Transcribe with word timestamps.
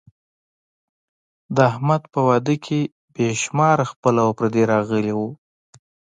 د 1.55 1.57
احمد 1.69 2.01
په 2.13 2.19
واده 2.27 2.55
کې 2.65 2.79
بې 3.13 3.27
شماره 3.43 3.85
خپل 3.91 4.15
او 4.23 4.29
پردي 4.37 4.63
راغلي 4.73 5.13
وو. 5.17 5.29